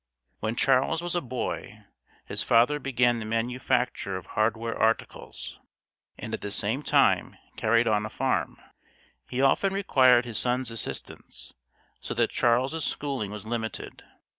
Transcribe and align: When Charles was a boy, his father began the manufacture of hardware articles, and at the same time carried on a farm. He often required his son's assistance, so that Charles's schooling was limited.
When 0.39 0.55
Charles 0.55 1.03
was 1.03 1.13
a 1.15 1.21
boy, 1.21 1.83
his 2.25 2.41
father 2.41 2.79
began 2.79 3.19
the 3.19 3.25
manufacture 3.25 4.17
of 4.17 4.25
hardware 4.33 4.75
articles, 4.75 5.59
and 6.17 6.33
at 6.33 6.41
the 6.41 6.49
same 6.49 6.81
time 6.81 7.37
carried 7.55 7.87
on 7.87 8.03
a 8.03 8.09
farm. 8.09 8.57
He 9.29 9.43
often 9.43 9.71
required 9.75 10.25
his 10.25 10.39
son's 10.39 10.71
assistance, 10.71 11.53
so 11.99 12.15
that 12.15 12.31
Charles's 12.31 12.83
schooling 12.83 13.29
was 13.29 13.45
limited. 13.45 14.01